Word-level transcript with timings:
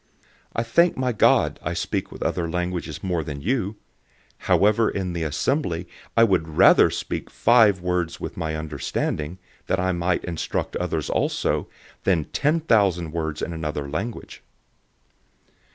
014:018 0.01 0.07
I 0.55 0.63
thank 0.63 0.97
my 0.97 1.11
God, 1.11 1.59
I 1.61 1.73
speak 1.75 2.11
with 2.11 2.23
other 2.23 2.49
languages 2.49 3.03
more 3.03 3.23
than 3.23 3.39
you 3.39 3.65
all. 3.75 4.47
014:019 4.47 4.47
However 4.47 4.89
in 4.89 5.13
the 5.13 5.21
assembly 5.21 5.87
I 6.17 6.23
would 6.23 6.47
rather 6.47 6.89
speak 6.89 7.29
five 7.29 7.81
words 7.81 8.19
with 8.19 8.35
my 8.35 8.55
understanding, 8.55 9.37
that 9.67 9.79
I 9.79 9.91
might 9.91 10.23
instruct 10.25 10.75
others 10.77 11.07
also, 11.07 11.67
than 12.03 12.25
ten 12.33 12.61
thousand 12.61 13.11
words 13.11 13.43
in 13.43 13.53
another 13.53 13.87
language. 13.87 14.41